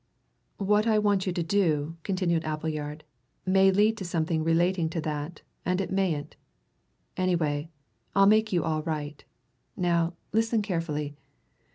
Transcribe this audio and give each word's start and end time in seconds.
"What 0.57 0.87
I 0.87 0.97
want 0.97 1.27
you 1.27 1.33
to 1.33 1.43
do," 1.43 1.95
continued 2.01 2.43
Appleyard, 2.43 3.03
"may 3.45 3.69
lead 3.69 3.97
to 3.97 4.03
something 4.03 4.43
relating 4.43 4.89
to 4.89 5.01
that, 5.01 5.43
and 5.63 5.79
it 5.79 5.91
mayn't. 5.91 6.35
Anyway, 7.17 7.69
I'll 8.15 8.25
make 8.25 8.51
you 8.51 8.63
all 8.63 8.81
right. 8.81 9.23
Now, 9.77 10.15
listen 10.31 10.63
carefully. 10.63 11.15